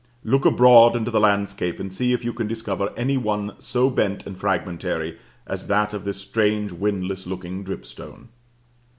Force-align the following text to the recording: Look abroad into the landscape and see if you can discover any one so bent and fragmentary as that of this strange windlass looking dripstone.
Look 0.23 0.45
abroad 0.47 0.95
into 0.95 1.11
the 1.11 1.19
landscape 1.19 1.79
and 1.79 1.93
see 1.93 2.11
if 2.11 2.25
you 2.25 2.33
can 2.33 2.47
discover 2.47 2.91
any 2.97 3.17
one 3.17 3.51
so 3.59 3.87
bent 3.91 4.25
and 4.25 4.35
fragmentary 4.35 5.19
as 5.45 5.67
that 5.67 5.93
of 5.93 6.05
this 6.05 6.17
strange 6.19 6.71
windlass 6.71 7.27
looking 7.27 7.63
dripstone. 7.63 8.29